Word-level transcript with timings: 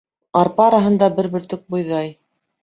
Арпа 0.39 0.65
араһында 0.69 1.09
бер 1.19 1.29
бөртөк 1.35 1.63
бойҙай. 1.77 2.11